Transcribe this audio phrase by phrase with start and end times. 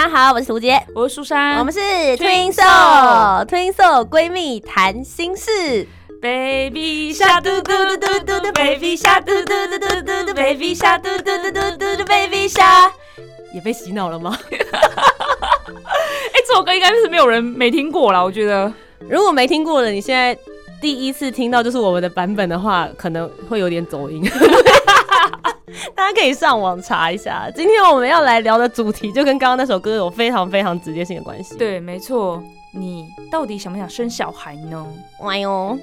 [0.00, 1.78] 大家好，我是涂杰，我是苏珊，我们是
[2.16, 5.86] Twin Soul，Twin Soul 闺蜜谈心事。
[6.22, 12.90] Baby 下嘟嘟嘟嘟嘟嘟，Baby 下嘟嘟嘟嘟嘟嘟，Baby 下嘟嘟嘟嘟嘟嘟，Baby 下。
[13.52, 14.34] 也被洗脑了吗？
[14.50, 14.58] 哎，
[16.48, 18.72] 这首歌应该是没有人没听过了，我觉得。
[19.00, 20.34] 如果没听过的，你现在
[20.80, 24.26] 第一次听到就是我们的版本的话，可能会有点走音。
[25.94, 27.50] 大家可以上网查一下。
[27.54, 31.56] 今天我们要来聊的主题，就跟刚刚那首歌有非常非常直接性的关系。
[31.56, 32.42] 对，没错。
[32.72, 34.86] 你到底想不想生小孩呢？
[35.22, 35.76] 哎呦，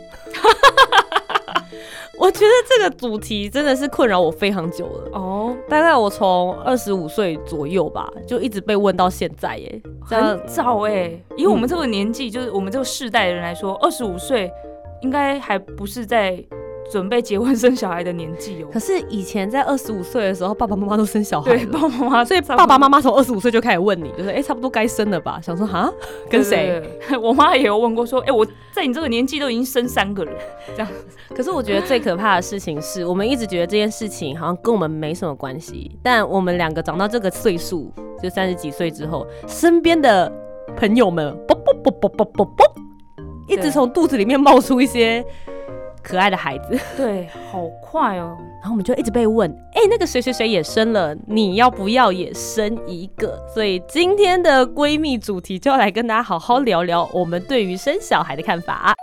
[2.18, 5.54] 我觉得这个主题真的是困扰我非常久了哦。
[5.68, 11.12] 大概我从二十五岁左右吧，就一直被问到现在耶，很早哎。
[11.36, 14.50] 以我们这个年纪，就是我们这个世代的人来说，二十五岁
[15.02, 16.42] 应该还不是在。
[16.90, 25.40] 准备结婚生小孩的年纪哦，可是以前在二十五岁的时候，爸爸妈妈都生小孩对， 爸爸妈妈，所以爸爸妈妈从二十五岁就开始问你，就是哎，差不多该生了吧？
[25.42, 25.92] 想说哈，
[26.30, 26.82] 跟谁？
[27.22, 30.32] 我妈也有问过，说哎，我在你这个年纪都已经生三个了，
[30.76, 30.88] 这样。
[31.36, 37.92] 可是我觉得最可怕的事情是，我们一直觉得这件事情好像跟我们没什么关系，但我们两个长到这个岁数，
[38.24, 40.32] 就三十几岁之后，身边的
[40.78, 42.76] 朋友们，啵啵啵啵啵啵啵，
[43.48, 45.26] 一直从肚子里面冒出一些。
[46.04, 48.38] 可爱的孩子， 对，好快哦。
[48.62, 53.38] 然后我们就一直被问，哎，那个谁谁谁也生了，你要不要也生一个？
[53.54, 58.96] 所以今天的闺蜜主题就要来跟大家好好聊聊我们对于生小孩的看法。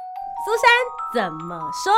[0.44, 1.92] 苏珊怎么说？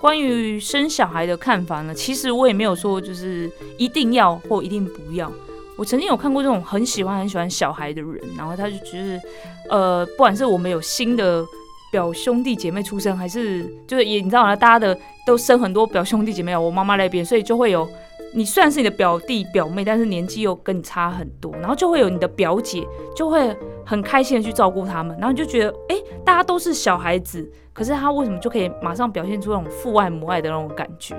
[0.00, 1.92] 关于生小孩的看法呢？
[1.94, 5.30] 其实我也没有说就是一定要或一定不要。
[5.76, 9.20] 我曾经有看过这种很喜欢很喜欢小孩的人，然后他就觉得，
[9.68, 11.44] 呃，不管是我们有新的。
[11.90, 14.54] 表兄弟姐妹出生，还是就是也你知道吗？
[14.54, 14.96] 大家的
[15.26, 17.88] 都生很多表兄弟姐妹，我妈妈那边，所以就会有
[18.34, 22.86] 你虽然是你的表弟表妹，但是年纪又跟你差很多，然后就会有你的表姐，
[23.16, 31.16] 就会很开心的去照顾他们，然后你就觉得哎，大家都是小孩子，可是他为什么就可以马上表现出那种父爱母爱的那种感觉？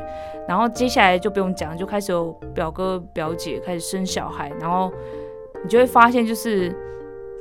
[0.48, 4.92] 然后接下来就不用讲，就开始有表哥表姐开始生小孩，然后
[5.64, 6.74] 你就会发现就是。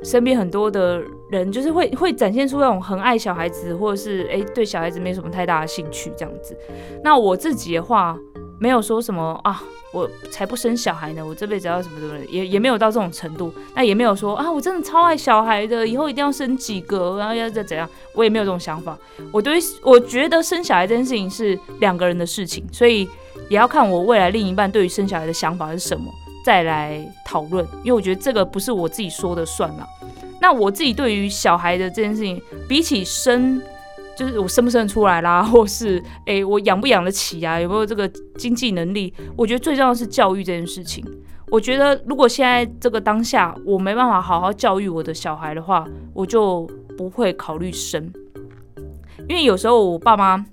[0.03, 6.57] 身边很多的人就是会会展现出那种很爱小孩子，或者是哎对小孩子没什么太大的兴趣这样子。
[7.03, 8.17] 那我自己的话，
[8.59, 9.61] 没有说什么啊，
[9.93, 13.53] 我才不生小孩呢，我这辈子要什么什么，也也没有到这种程度。
[13.75, 18.97] 那也没有说啊，我真的超爱小孩的，以后一定要生几个，然后要再怎样，我也没有这种想法。
[19.31, 23.07] 我对我觉得生小孩这件事情是两个人的事情，所以
[23.49, 26.11] 也要看我未来另一半对于生小孩的想法是什么。
[26.43, 29.87] 再来讨论，因为我觉得这个不是我自己说的算了。
[30.41, 33.61] 那我自己对于小孩的这件事情，比起生，
[34.17, 38.07] 就是我生不生得出来啦， 或是诶我养不养得起啊，有没有这个
[38.37, 39.13] 经济能力？
[39.37, 41.05] 我觉得最重要的是教育这件事情。
[41.49, 48.11] 我觉得如果现在这个当下我没办法好好教育我的小孩的话，我就不会考虑生。
[49.29, 50.45] 因为有时候我爸妈。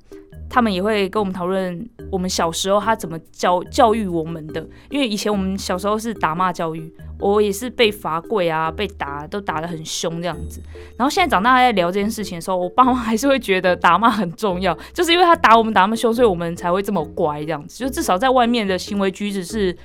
[0.50, 10.60] 他们也会跟我们讨论我们小时候他怎么教教育我们的，因为以前我们小时候是打骂教育，我也是被罚跪啊，被打都打得很凶这样子。
[10.96, 17.84] 然后现在长大在聊这件事情的时候，我爸妈还是会觉得打骂很重要，就是因为他打我们打那么凶，所以我们才会这么乖这样子。
[17.84, 19.76] 就至少在外面的行为举止是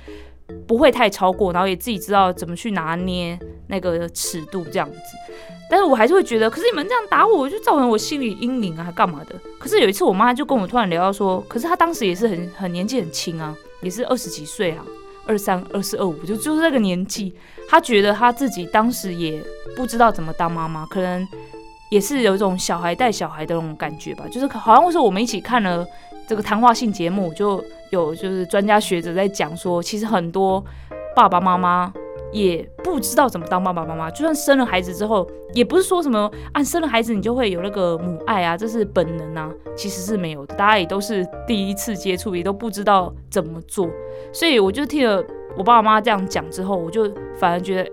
[0.66, 3.38] 不会太超过，然后也自己知道怎么去拿捏
[3.68, 4.98] 那个尺度这样子。
[5.70, 9.34] 但是我还是会觉得，可是你们这样打我，就造成我心理阴影啊，干嘛的？
[9.58, 14.84] 可是有一次，我妈就跟我突然聊到说，可是她当时也是很很年纪很轻啊，也是二十几岁啊，
[15.26, 17.34] 二三、二四、二五，就就是那个年纪。
[17.66, 19.42] 她觉得她自己当时也
[19.74, 21.26] 不知道怎么当妈妈，可能
[21.90, 24.26] 也是有一种小孩带小孩的那种感觉吧。
[24.30, 25.84] 就是好像是我们一起看了
[26.28, 30.64] 这个谈话性节目，就有就是专家学者在讲说，其实很多
[31.14, 31.92] 爸爸妈妈。
[32.32, 40.52] 也不知道怎么当爸爸妈妈，就算生了孩子之后，也不是说什么啊，生了孩子你就会有那个母爱啊，这是本能啊，其实是没有的。
[40.56, 43.88] 大家也都是第一次接触，也都不知道怎么做，
[44.32, 45.22] 所以我就听了
[45.56, 47.90] 我爸爸妈妈这样讲之后，我就反而觉得，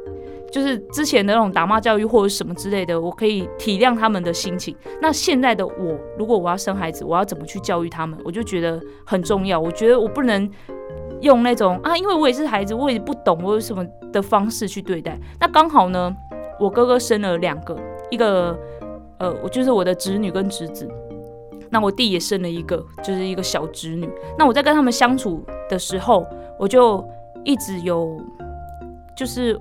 [0.51, 4.75] 就是之前的那种打骂教育或者什么之类的，我可以体谅他们的心情。
[5.01, 9.59] 那现在的我，如果我要生孩子，我要怎么去教育他们，我就觉得很重要。
[9.59, 10.49] 我觉得我不能。
[11.21, 15.15] 用那种啊，因为我也是孩子，我也不懂我有什么的方式去对待。
[15.39, 16.11] 那刚好呢，
[16.59, 17.77] 我哥哥生了两个，
[18.09, 18.57] 一个
[19.19, 20.89] 呃，我就是我的侄女跟侄子。
[21.69, 24.09] 那我弟也生了一个，就是一个小侄女。
[24.35, 26.25] 那我在跟他们相处的时候，
[26.57, 27.07] 我就
[27.43, 28.19] 一直有，
[29.15, 29.53] 就是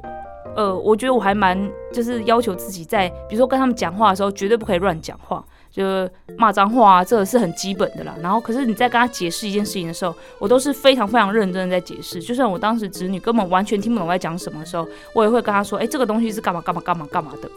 [0.57, 1.57] 呃，我觉得我还蛮
[1.93, 8.15] 就是要求自己在，比如说跟他们讲话的时候，绝对不可以乱讲话，就骂脏话啊，这个是很基本的啦。
[8.21, 12.21] 然后，可是你在跟他解释一件事情的时候，我都是非常非常认真的在解释。
[12.21, 17.51] 就算我当时侄女根本完全听不懂我在讲什么的时候，我也会跟他说：“哎，这个东西是干嘛干嘛干嘛干嘛的。”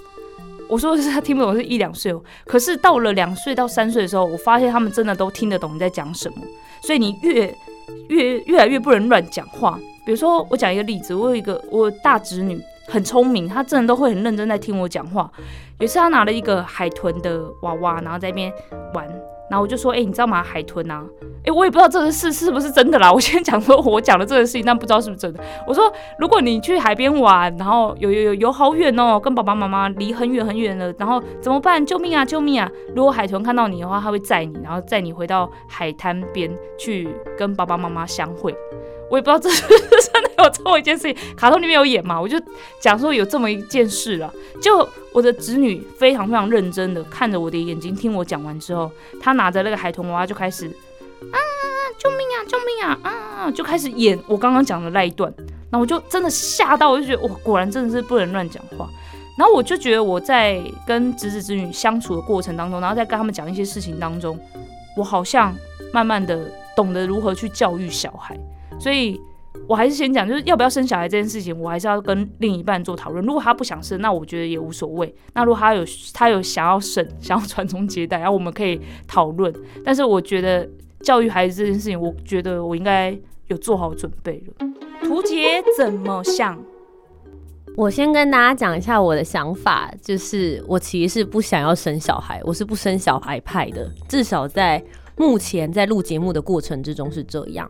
[0.70, 2.22] 我说的是他听不懂，是一两岁哦。
[2.46, 6.38] 可是到了两岁到三岁的时候，我发现他们真的都听得懂你在讲什么。
[6.82, 7.54] 所以你越
[8.10, 9.80] 越越来越不能乱讲话。
[10.06, 15.30] 比如说，我讲一个例子，我有一个我大侄女很聪明，他真的都会很认真在听我讲话。
[15.80, 18.52] 有一次，他拿了一个海豚的娃娃，然后在那边
[18.94, 19.08] 玩。
[19.50, 20.42] 然后我就说，哎，你知道吗？
[20.42, 21.04] 海豚啊，
[21.46, 23.12] 哎，我也不知道这个事是不是真的啦。
[23.14, 25.44] 我先讲说，我讲的这个事情，但不知道是不是真的。
[25.68, 31.86] 我说，如果你去海边玩，然后有有有游好远哦，跟爸爸妈妈离很远很远了，然后怎么办？
[31.86, 32.72] 救命啊，救命啊！
[32.96, 37.08] 如果海豚看到你的话，它会载你，然后载你回到海滩边去
[37.38, 38.56] 跟爸爸妈妈相会。
[39.10, 42.20] 我也不知道这是真的有这么一件事情，卡通里面有演嘛？
[42.20, 42.38] 我就
[42.80, 44.34] 讲说有这么一件事了。
[44.62, 48.92] 就我的侄女非常非常认真的看着我的眼睛，听我讲完之后，
[49.22, 51.38] 她拿着那个海豚娃娃就开始啊，
[51.98, 55.32] 救命啊，救命啊啊，就开始演我刚刚讲的那一段。
[55.70, 58.88] 然后我就真的吓到，我就觉得哇，果然真的是不能乱讲话。
[59.36, 64.40] 然后我就觉得我在跟侄子侄女相处的过程当中，然后在跟他们讲一些事情当中，
[64.96, 65.56] 我好像
[65.92, 68.38] 慢慢的懂得如何去教育小孩。
[68.80, 69.20] 所以，
[69.68, 73.24] 我还是先讲，就是要不要生小孩这件事情，我还是要跟另一半做讨论。
[73.26, 75.14] 如果他不想生，那我觉得也无所谓。
[75.34, 79.54] 那如果他有他有想要生，想要传宗接代，然后我们可以讨论。
[79.86, 80.70] 但是我觉得
[81.02, 83.18] 教育孩子这件事情，我觉得我应该
[83.48, 84.68] 有做好准备了。
[85.02, 86.62] 图杰怎么想？
[87.76, 93.90] 我先跟大家讲一下我的想法，就是我其实是不想要生小孩，我是不生小孩派的。
[94.08, 94.84] 至少在
[95.18, 97.70] 目前在录节目的过程之中是这样。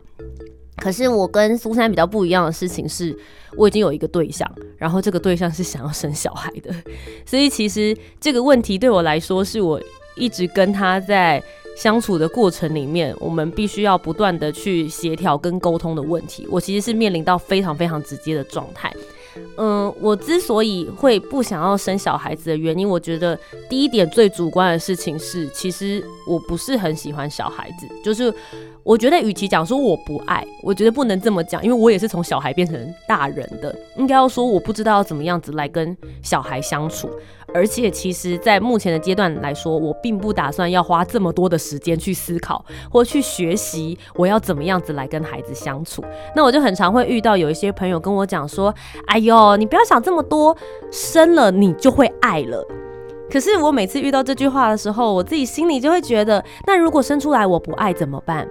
[0.76, 3.16] 可是我跟苏珊比较不一样的事情是，
[3.56, 6.74] 我已经有一个对象，然后这个对象是想要生小孩的，
[7.24, 9.80] 所以其实这个问题对我来说，是我
[10.16, 11.42] 一直跟他在
[11.76, 16.46] 相处的过程里面，我们必须要不断的去协调跟沟通的问题。
[16.50, 18.92] 我其实是面临到非常非常直接的状态。
[19.56, 23.38] 嗯，我之所以会不想要生小孩子的原因，我觉得
[23.70, 28.32] 第一点最主观的事情是，其实我不是很喜欢小孩子，就是。
[28.84, 37.08] 我觉得，与其讲说我不爱，我觉得不能这么讲，因为我也是从小孩变成大人的，应该要说我不知道要怎么样子来跟小孩相处。
[37.54, 46.04] 而且，其实，在目前的阶段来说，我并不打算要花这么多的时间去思考或去学习我要怎么样子来跟孩子相处。
[46.34, 48.74] 那我就很常会遇到有一些朋友跟我讲说
[49.06, 50.54] ：“哎呦，你不要想这么多，
[50.90, 52.66] 生了你就会爱了。”
[53.30, 58.46] 可是我每次遇到这句话的时候，我自己心里就会觉得，那如果生出来我不爱怎么办？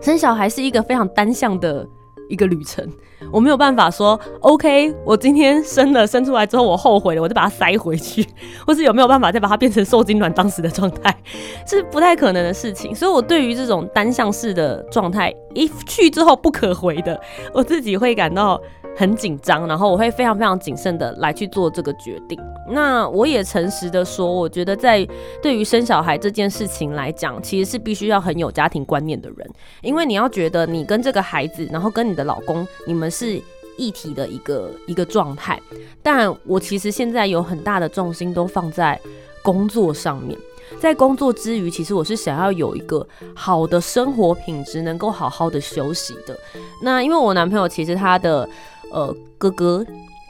[0.00, 1.86] 生小孩是一个非常单向的
[2.28, 2.86] 一个旅程，
[3.32, 8.26] 我没有办法说 OK，我今天生了生出来之后我后悔了，我就把它塞回去，
[8.66, 11.16] 或是有没有办法再把它变成受精卵当时的状态，
[11.66, 12.94] 是不太可能的事情。
[12.94, 17.20] 所以我对于这种单向式的状态，一去之后不可回的，
[17.52, 18.60] 我自己会感到。
[18.96, 22.40] 很紧张，然后我会非常非常谨慎的来去做这个决定。
[22.68, 25.06] 那我也诚实的说，我觉得在
[25.42, 29.48] 对于生小孩这件事情来讲，其实是必须要很有家庭观念的人，
[29.82, 33.40] 因为你要觉得你跟这个孩子，然后跟你的老公，你们是
[33.76, 35.60] 一体的一个一个状态。
[36.02, 38.98] 但我其实现在有很大的重心都放在
[39.42, 40.36] 工作上面，
[40.80, 46.36] 在工作之余，其实我是想要有一个好的生活品质，能够好好的休息的。
[46.82, 48.48] 那因为我男朋友其实他的。
[48.92, 49.84] 呃，哥哥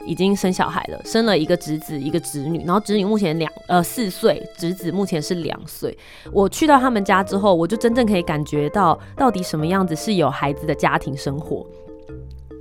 [0.05, 5.97] 已经生小孩了，生了一个侄子，一个侄女，然后侄女目前两呃四岁，侄子目前是两岁。
[6.31, 11.65] 我去到他们家之后，我就真正可以感觉到到底什么样子是有孩子的家庭生活。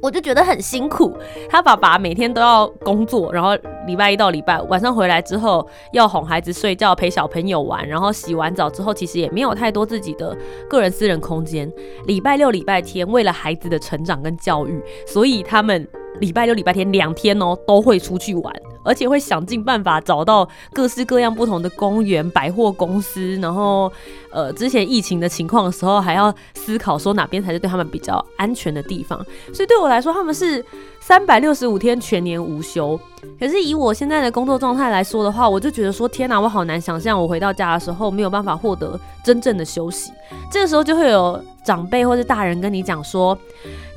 [0.03, 1.17] 我就觉得很辛苦，
[1.49, 10.37] 他爸爸每天都要工作，然后礼拜一到礼拜晚上回来之后要哄孩子睡觉，陪小朋友玩，然后洗完澡之后其实也没有太多自己的
[10.69, 11.71] 个人私人空间。
[12.07, 15.87] 礼拜六、礼拜天为了孩子的成长跟教育，所以他们。
[16.19, 18.51] 礼拜六、礼拜天两天哦，都会出去玩，
[18.87, 23.37] 而且会想尽办法找到各式各样不同的公园、百货公司。
[23.43, 23.93] 然后，
[24.31, 29.19] 呃，之前疫情的情况的时候，还要思考说哪边才是对他们比较安全的地方。
[29.53, 30.65] 所以对我来说，他们是
[31.01, 32.99] 三百六十五天全年无休。
[33.41, 40.13] 可是以我现在的工作状态来说的话，我就觉得说，天哪，我好难想象我回到家的时候没有办法获得真正的休息。
[40.51, 43.37] 这个时候就会有长辈或者大人跟你讲说，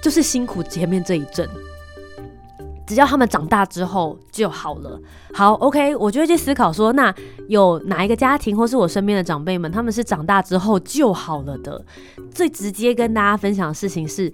[0.01, 1.47] 就是辛苦前面这一阵。
[2.89, 4.99] 只要他们长大之后就好了。
[5.31, 7.13] 好，OK，我就会去思考说，那
[7.47, 11.85] 有哪一个家庭或是我身边的长辈们，他们是长大之后就好了的？
[12.33, 14.33] 最直接跟大家分享的事情是，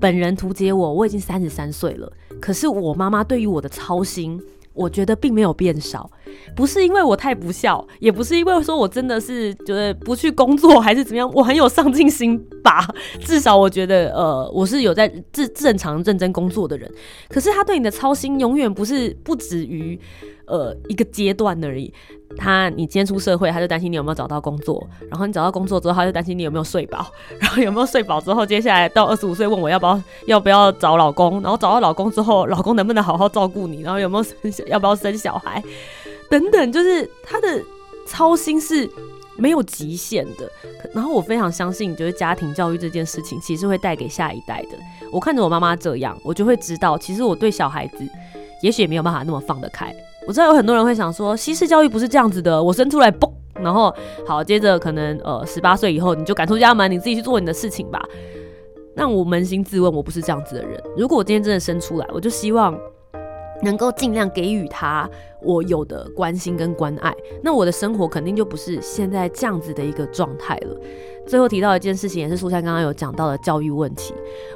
[0.00, 4.42] 本人图解我，我已经三十三岁了，可是我妈妈对于我的操心。
[4.74, 6.10] 我觉得并没有变少，
[6.54, 12.86] 不是因为我太不孝，也不是因为说我真的是觉得不去工作还是怎么样，我很有上进心吧。
[13.20, 16.90] 至少我觉得，呃，我是有在正正常认真工作的人。
[17.28, 19.98] 可是他对你的操心永远不是不止于。
[20.44, 21.90] 呃，一个阶段而已。
[22.36, 24.76] 他，你今天出社会，他就担心你有没有找到工作；
[25.08, 26.98] 然后你找到工作之后，他就担心你有没有睡饱；
[27.38, 34.34] 然后有没有睡饱之后，接下来到二十五岁问我要不要要不要找老公； 然后找到老公之后，老公能不能好好照顾你；然后有没有生
[34.66, 35.62] 要不要生小孩
[36.32, 37.62] 等等，就是他的
[38.06, 38.88] 操心是
[39.36, 40.50] 没有极限的。
[40.94, 44.78] 然后我非常相信，就是家庭教育这件事情，其实会带给下一代的。
[45.12, 47.98] 我看着我妈妈这样，我就会知道，其实我对小孩子，
[48.62, 49.94] 也许也没有办法那么放得开。
[50.26, 52.62] 我知道有很多人会想说，西式教育不是这样子的。
[52.62, 53.94] 我生出来嘣，然后
[54.26, 58.02] 好，接着可能呃十八岁以后你就赶出家门，你自己去做你的事情吧。
[58.96, 60.82] 那我扪心自问，我不是这样子的人。
[60.96, 62.74] 如果我今天真的生出来，我就希望。
[63.62, 65.08] 能够尽量给予他
[65.40, 70.76] 我有的关心跟关爱，那我的生活肯定就不是现在这样子的一个状态了。
[71.24, 74.12] 最后提到一件事情，也是苏珊刚刚有讲到的教育问题。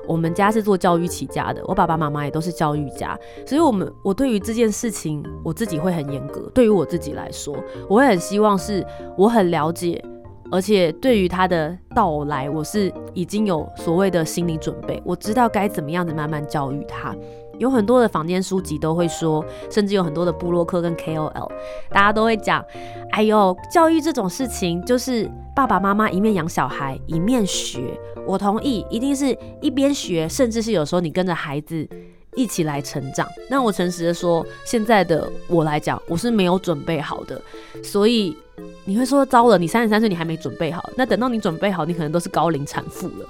[0.06, 6.50] 我们家是做教育起家的，我爸爸妈妈也都是教育家，所以我们我对于这件事情，我自己会很严格。
[6.52, 7.56] 对于我自己来说，
[7.88, 8.84] 我会很希望是
[9.16, 10.04] 我很了解，
[10.50, 17.14] 而且对于他的到来，我是已经有所谓的心理准备，我知道该怎么样子慢慢教育他。
[17.58, 21.50] 有很多的坊间书籍都会说，甚至有很多的布洛克跟 KOL，
[21.90, 22.64] 大家都会讲，
[23.12, 27.98] 哎呦，教育这种事情就是爸爸妈妈一面养小孩一面学。
[28.26, 31.88] 我同意，一定是一边学，甚至是有时候你跟着孩子
[32.34, 33.26] 一起来成长。
[33.48, 37.40] 那我诚实的说，现在的我来讲，我是没有准备好的。
[37.84, 38.36] 所以
[38.84, 43.28] 你会说，糟了，你三十三岁你还没准备好，那等到你准备好，你可能都是高龄产妇了。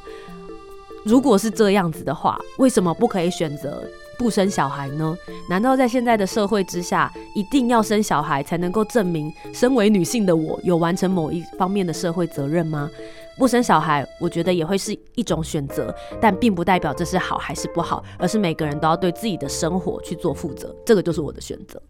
[1.05, 3.85] 如果是这样子的话，为什么不可以选择？
[4.19, 5.17] 不生小孩呢？
[5.49, 12.91] 难道在现在的社会之下，一定要生小孩才能够证明身为女性的我有完成某一方面的社会责任吗？
[13.39, 20.75] 不生小孩，我觉得也会是一种选择，但并不代表这是好还是不好，而是每个人都要对自己的生活去做负责。
[20.87, 21.81] 这个就是我的选择。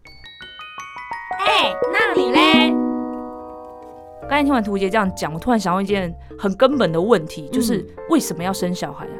[1.39, 2.73] 哎，那你嘞？
[4.23, 9.17] 刚才听完图杰这样讲，我突然想到一件很根本的问题，就是为什么要生小孩啊？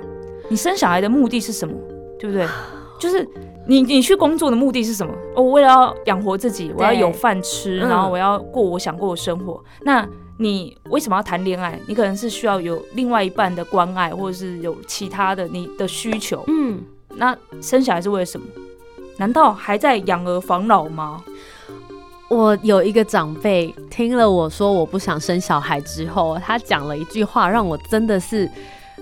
[0.49, 1.73] 你生小孩的目的是什么？
[2.19, 2.45] 对不对？
[3.00, 3.27] 就是
[3.68, 5.13] 你，你去工作的目的是什么？
[5.36, 9.63] 我为了要养活自己，我要有饭吃，然后我要过我想过的生活。
[9.82, 11.80] 那你为什么要谈恋爱？
[11.88, 16.44] 你可能是需要有另外一半的关爱，或者是有其他的你的需求。
[16.48, 16.82] 嗯，
[17.16, 18.46] 那生小孩是为了什么？
[19.18, 21.24] 难道还在养儿防老吗？
[22.30, 28.50] 我有一个长辈听了我说我不想生小孩之后，他讲了一句话，让我真的是。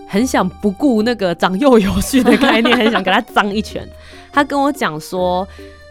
[0.07, 3.87] 很想不顾那个长幼有序的概念，很想给他脏一拳。
[4.31, 5.47] 他跟我讲说，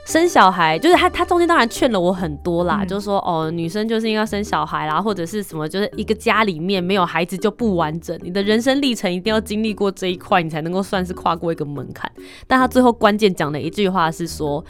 [0.07, 12.11] 生小孩就是他，他中间当然劝了我很多啦，就是说哦，女生就是应该生小孩啦，或者是什么，就是一个家里面没有孩子就不完整，你的人生历程一定要经历过这一块，你才能够算是跨过一个门槛。
[12.47, 14.63] 但他最后关键讲的一句话是说，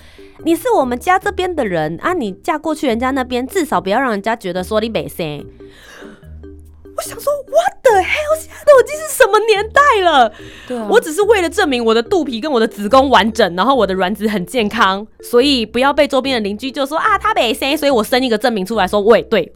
[0.44, 5.44] 你是我们家这边的人啊，你嫁过去人家那边，至少不要让人家觉得说你没生。
[6.96, 8.38] 我想说，What the hell？
[8.38, 10.32] 现在都已经是什么年代了？
[10.66, 19.52] 对，我只是为了证明我的肚皮跟我的子宫完整，然后我的卵子很健康，所以不要被周边的邻居就说啊，他没生，所以我生一个证明出来说，喂，对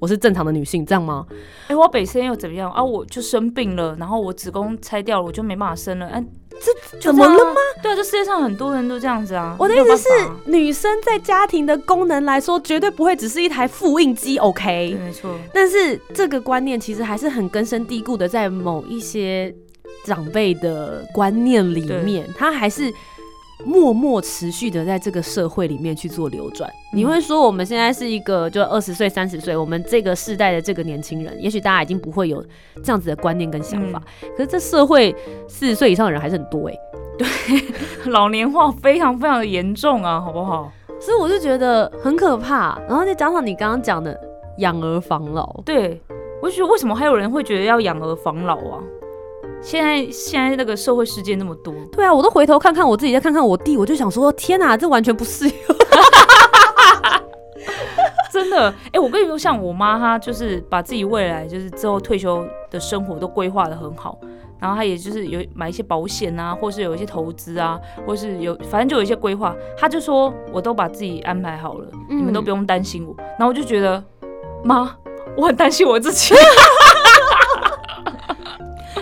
[0.00, 1.24] 我是正常的女性，这样吗？
[1.68, 2.82] 哎，我北生又怎么样啊？
[2.82, 6.24] 我就生病了，然后我子宫拆掉了，我就没办法生了，哎。
[6.62, 7.54] 这怎么了吗？
[7.82, 9.56] 对啊，这世界上很多人都这样子啊。
[9.58, 10.08] 我的意思是，
[10.44, 14.94] 女生在家庭的功能来说，绝对不会只是一台复印机，OK？
[15.02, 15.34] 没错。
[15.54, 19.54] 但是这个观念其实还是很根深蒂固的，在某一些
[20.04, 22.92] 长辈的观念里面，他还是。
[23.64, 26.70] 默默持续的在这个社会里面去做流转。
[26.92, 32.44] 你会说我们现在是一个就二十岁、三十岁，我们这个世代的这个年轻人，也许大家已经不会有
[32.82, 34.02] 这样子的观念跟想法。
[34.36, 35.14] 可是这社会
[35.48, 36.74] 四十岁以上的人还是很多哎，
[37.18, 37.26] 对，
[38.10, 40.72] 老年化非常非常的严重啊，好不好？
[41.00, 42.78] 所以我就觉得很可怕。
[42.88, 44.18] 然后再加上你刚刚讲的
[44.58, 46.00] 养儿防老，对
[46.42, 48.82] 我就觉得为什么还有人会觉得要养儿防老啊？
[49.62, 55.54] 现在现在那个社会事件那么多，对啊，我都回头看看我自己，再看看我弟，我就想说，天哪，这完全不适用，
[58.32, 58.72] 真的。
[58.92, 64.18] 哎，我跟你说，像我妈，她就是把自己未来就是之后退休的生活都规划的很好，
[64.58, 69.54] 然后她也就是有买一些保险啊，或是有一些投资啊，或是有反正就有一些规划。
[69.76, 73.14] 她就说我都把自己安排好了，你们都不用担心我。
[73.18, 74.02] 然后我就觉得
[74.64, 74.96] 妈，
[75.36, 76.34] 我很担心我自己。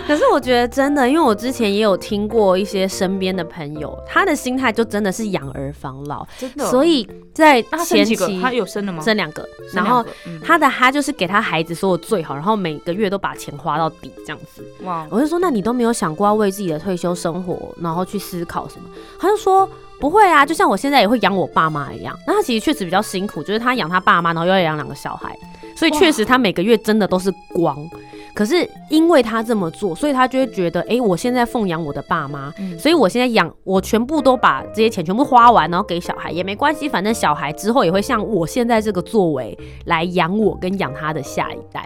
[0.09, 6.65] 可是我觉得真的，因为我之前也有听过一些身边的朋友，他的心态就真的是养儿防老，真的。
[6.65, 8.41] 所以在前期？
[8.41, 9.03] 他有生了吗？
[9.03, 10.03] 生两个，然后
[10.43, 14.65] 他的他就是给他孩子说的最好，然后每个月都把钱花到底这样子。
[14.83, 18.89] 哇，我就说，那你都没有想过要为自己的退休生活，然后去思考什么？
[19.19, 22.17] 他就说不会啊，就像我现在也会养我爸妈一样。
[22.25, 25.37] 那他其实确实比较辛苦，就是他养他爸妈，然后又要养两个小孩，
[25.79, 27.77] 所以确实他每个月真的都是光。
[28.35, 41.85] 可是因为他这么做，所以他就会觉得，哎、我现在奉养我的爸妈，嗯所以我现在养，我全部都把这些钱全部花完，然后给小孩也没关系，反正小孩之后也会像我现在这个作为来养我跟养他的下一代。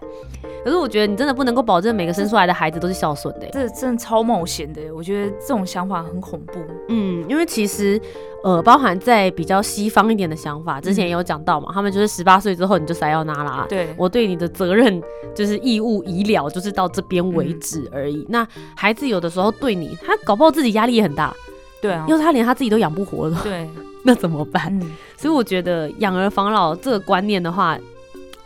[0.64, 6.54] 可是我觉得你真的不能够保证每个生出来的孩子都是孝顺的、这真的超冒险的耶，我觉得这种想法很恐怖。
[6.90, 8.00] 嗯，因为其实
[8.44, 13.66] 呃，包含在比较西方一点的想法，之前也有讲到嘛，他们就是十八岁之后你就塞要拿啦。
[13.70, 15.02] 对，我对你的责任
[15.34, 18.26] 就是义务医疗，就是到这边为止而已。
[18.28, 18.46] 那
[18.76, 21.34] 孩子有的时候对你，他搞不好自己压力也很大，
[21.82, 23.70] 对啊，因为他连他自己都养不活了，对，
[24.04, 24.78] 那怎么办？
[24.82, 27.80] 嗯，所以我觉得养儿防老这个观念的话，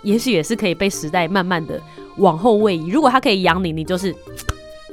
[0.03, 1.81] 也许也是可以被时代慢慢的
[2.17, 2.89] 往后位移。
[2.89, 4.15] 如果他可以养你，你就是。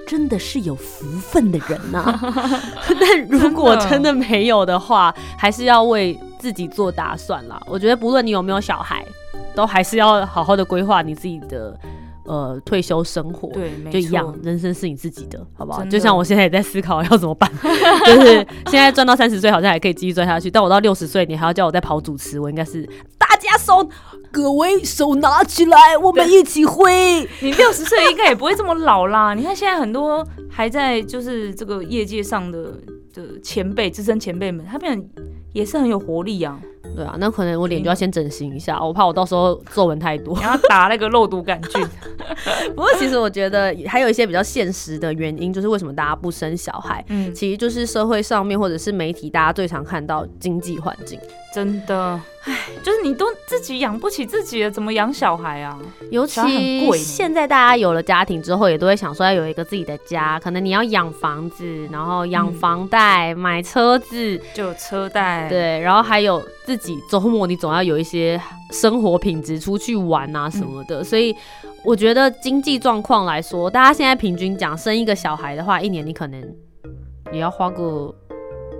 [0.06, 2.18] 真的是有福分的人呐、
[3.00, 7.60] 但如果真的没有的话，还是要为自己做打算啦。
[7.66, 9.04] 我觉得不论你有没有小孩，
[9.54, 11.76] 都还是要好好的规划你自己的
[12.24, 13.48] 呃退休生活。
[13.50, 15.84] 对，就一样，人生是你自己的，好不好？
[15.84, 17.50] 就像我现在也在思考要怎么办，
[18.06, 22.88] 就是现在赚到三十岁好像还可以继续赚下去，但我到六十岁，你还要叫我再跑主持，我应该是
[23.18, 23.88] 大家手，
[24.30, 27.28] 各位手拿起来，我们一起挥。
[27.40, 29.34] 你六十岁应该也不会这么老啦。
[29.34, 32.72] 你看现在很多还在就是这个业界上的
[33.12, 35.08] 的前辈、资深前辈们，他们
[35.54, 36.60] 也是很有活力啊。
[36.94, 40.38] 对啊，那可能我脸就要先整形一下，我怕我到时候皱纹太多。
[40.42, 41.84] 然后打那个肉毒杆菌，
[42.76, 51.18] 不过其实我觉得还有一些比较现实的原因，就是为什么大家不生小孩，嗯，其实就是社会上面或者是媒体大家最常看到经济环境。
[51.52, 55.78] 真的，唉，就是你都自己养不起自己了，怎么养小孩啊？
[56.10, 71.34] 尤其贵现在大家有了家庭之后，也都会想说要有一个自己的家，可能你要养房子，然后养嗯房贷、买车子，就有车贷，，对，然后还有自己周末你总要有一些生活品质，出去玩啊什么的，所以。
[71.86, 76.42] 我觉得经济状况来说，大家现在平均讲生一个小孩的话，一年你可能
[77.30, 78.10] 也要花个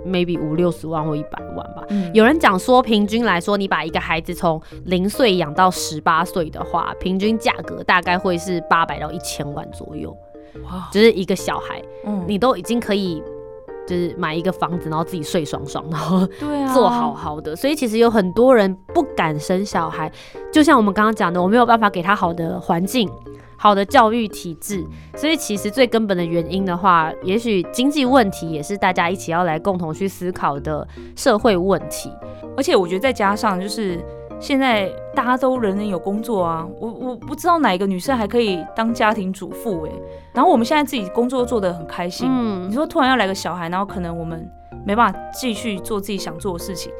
[0.05, 1.83] maybe 五六十万或一百万吧。
[1.89, 10.15] 嗯，有人讲说，平均来说，你把一个孩子从零岁养到十八岁的话，平均价格大概会是八百到一千万左右，
[10.63, 13.21] 哇，就是一个小孩，嗯，你都已经可以
[13.87, 17.55] 就是买一个房子，然后自己睡爽爽，然后对啊，做好好的。
[17.55, 20.11] 所以其实有很多人不敢生小孩，
[20.51, 23.09] 就像我们刚刚讲的，我没有办法给他好的环境。
[23.65, 32.11] 好的教育体制，所以其实最根本的原因的话，也许经济问题也是大家一起要来共同去思考的社会问题。
[32.55, 33.99] 而且我觉得再加上就是
[34.39, 39.91] 现在大家都人人有工作啊，我我不知道哪一个女生还可以当家庭主妇哎、
[40.31, 42.69] 然后我们现在自己工作做得很开心，嗯。
[42.69, 44.47] 你，说突然要来个小孩，然后可能我们
[44.85, 46.91] 没办法继续做自己想做的事情，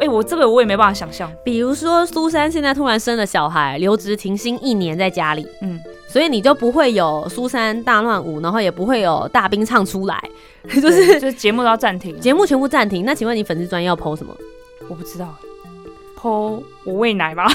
[0.00, 10.22] 哎、我这个我也没办法想象，比如说苏珊现在突然生了小孩，留职停薪一年在家里，嗯，所以你就不会有苏珊大乱舞，然后也不会有大兵唱出来，
[10.80, 13.04] 就是就是节目都要暂停，节目全部暂停。
[13.04, 14.36] 那请问你粉丝专业要 PO 什么？
[14.88, 15.34] 我不知道。
[16.20, 17.46] 剖我喂奶吧，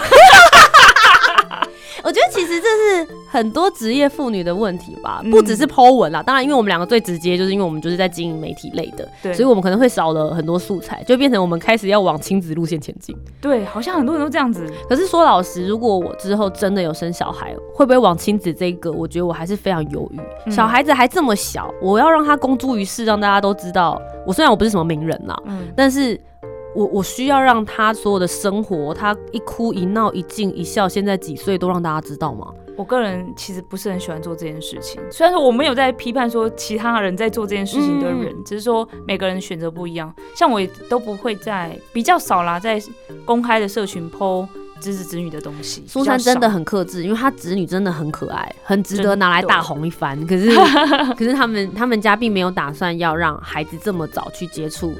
[2.04, 6.24] 我觉得其实这是很多职业妇女的问题吧，嗯不只是 PO 文啦。
[6.24, 13.16] 当然，因为我们两个最直接，就是因为我们就是在经营媒体类的，对，所以我们可能会少了很多素材，就变成我们开始要往亲子路线前进。
[13.42, 18.92] 对，好像很多人都这样子，可是说老实，如果我之后真的有生小孩，会不会往亲子这一个？
[18.92, 20.20] 我觉得我还是非常犹豫。
[20.46, 24.02] 嗯小孩子还这么小，我要让他公诸于世，让大家都知道。
[24.26, 26.20] 我虽然我不是什么名人啦，嗯，但是
[26.76, 32.48] 我我需要让他所有的生活，他一哭一闹一静一笑，现在几岁都让大家知道吗？
[32.78, 40.14] 我个人其实不是很喜欢做这件事情，虽然说我没有在批判说其他人在做这件事情的人，只是说每个人选择不一样。
[40.34, 42.82] 像我也都不会在比较少啦，在
[43.26, 44.48] 公开的社群 PO
[44.80, 45.84] 子子子女的东西。
[45.88, 50.26] 苏珊真的很克制，因为她侄女真的很可爱，很值得拿来大红一番。
[50.26, 50.50] 可是
[51.18, 54.96] 可是他们他们家并没有打算要让孩子这么早去接触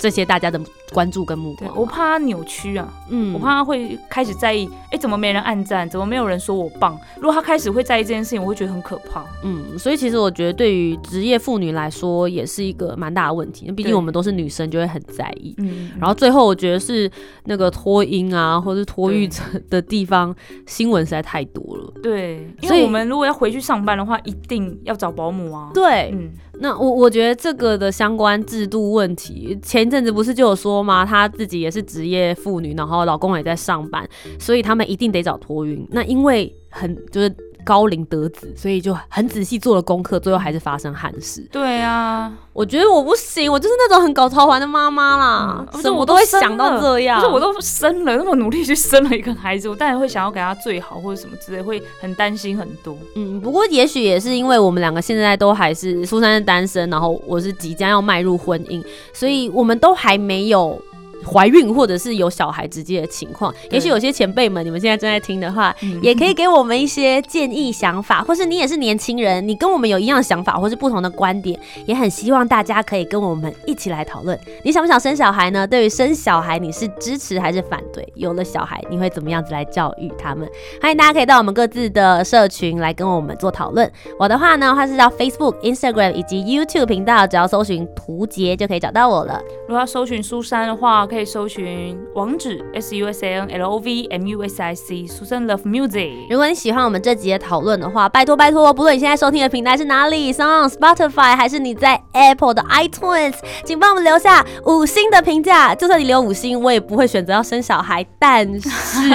[0.00, 0.58] 这些大家的
[0.92, 1.70] 关注跟目光。
[1.76, 6.98] 我怕他扭曲啊，嗯我怕他会开始在意，哎、怎么没人按赞，怎么没有人说我棒？
[7.16, 9.24] 如果他开始会在意这件事情，我会觉得很可怕。
[9.42, 13.70] 嗯，所以其实我觉得对于职业妇女来说，也是一个蛮大的问题。
[13.72, 15.54] 毕竟我们都是女生，就会很在意。
[15.58, 17.10] 嗯，然后最后，我觉得是
[17.44, 20.34] 那个脱音啊，或是托育对的地方，
[20.66, 21.92] 新闻实在太多了。
[22.02, 25.70] 对，因为我们如果要回去上班的话，一定要找保姆啊。
[25.74, 31.04] 对，嗯，那我我觉得这个的相关制度问题，前一阵子不是就有说妈？
[31.04, 35.86] 她自己也是职业妇女，然后老公也在上班，所以他们一定得找托运。
[35.90, 37.34] 那因为很就是
[37.68, 41.46] 高龄得子，所以就很仔细做了功课，最后还是发生憾事。
[41.52, 47.20] 对啊，我觉得我不行，我就是那种很搞超环的妈妈啦，不是，我都会想到这样。
[47.20, 52.96] 不是我都生了，那么努力去生了一个孩子，我当然会想要给他最好或者什么之类，会很担心很多。
[53.16, 60.80] 嗯，不过也许也是因为我们两个现在都还是苏珊是单身，然后我是即将要迈入婚姻，所以我们都还没有。
[61.26, 74.38] 怀孕或者是有小孩直接的情况，也许有些前辈们，你们现在正在听的话，嗯也可以给我们一些建议、想法，或是你也是年轻人，你跟我们有一样的想法，或是不同的观点，也很希望大家可以跟我们一起来讨论。
[74.62, 75.66] 你想不想生小孩呢？
[75.66, 78.06] 对于生小孩，你是支持还是反对？
[78.14, 80.48] 有了小孩，你会怎么样子来教育他们？
[80.80, 83.90] 欢迎大家可以到我们各自的社群来跟我们做讨论。
[84.18, 89.42] 我的话呢，它是到 Facebook、Instagram 以及 YouTube 频道，只要搜寻“图杰”就可以找到我了。
[89.62, 95.62] 如果要搜寻苏珊的话，可以搜寻网址 s u s a n l o v m u s i c Susan Love
[95.62, 96.26] Music。
[96.28, 105.74] 如果你喜欢我们这集的讨论的话，拜托拜托，不论你现在收听的平台是哪里 s o n Spotify 还是你在 Apple 的 iTunes，请帮我们留下五星的评价。
[105.74, 108.68] 就算你留五星，我也不会选择要生小孩，但是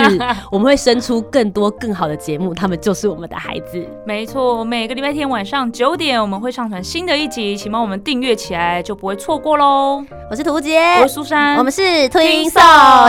[0.52, 3.86] 我们会生出更多更好的节目，他们就是我们的孩子。
[4.06, 10.04] 没错，每个礼拜天晚上九点我们会上传新的一集，请帮我们订阅起来，就不会错过喽。
[10.32, 12.62] 我是图杰，我是苏珊，我们是是推送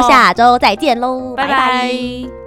[0.02, 2.43] 下周再见喽拜拜。